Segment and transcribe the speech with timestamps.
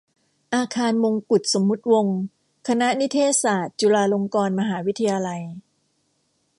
[0.55, 2.17] อาคารมงกุฏสมมติวงศ์
[2.67, 5.41] คณะนิเทศศาสตร์ จุฬาลงกรณ์มหาวิทยาลัย